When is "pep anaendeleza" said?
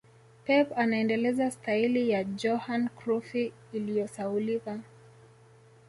0.45-1.51